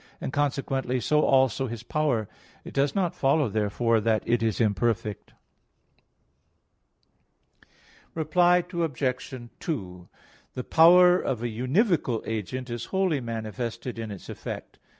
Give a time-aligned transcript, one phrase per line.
[0.13, 2.27] 1); and consequently so also His power.
[2.65, 5.31] It does not follow, therefore, that it is imperfect.
[8.15, 9.33] Reply Obj.
[9.59, 10.09] 2:
[10.55, 14.79] The power of a univocal agent is wholly manifested in its effect.